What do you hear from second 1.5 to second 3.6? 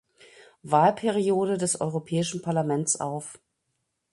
des Europäischen Parlaments auf.